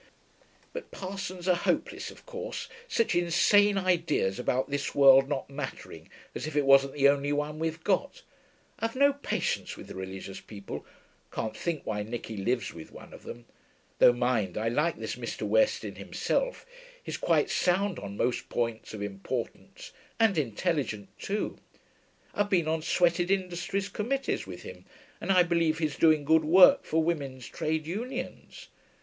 [0.73, 2.67] But parsons are hopeless, of course.
[2.87, 7.59] Such insane ideas about this world not mattering, as if it wasn't the only one
[7.59, 8.23] we've got.
[8.79, 10.87] I've no patience with religious people;
[11.31, 13.45] can't think why Nicky lives with one of them.
[13.99, 15.43] Though, mind, I like this Mr.
[15.43, 16.65] West in himself;
[17.03, 21.59] he's quite sound on most points of importance, and intelligent, too;
[22.33, 24.85] I've been on Sweated Industries committees with him,
[25.21, 28.69] and I believe he's doing good work for women's trade unions.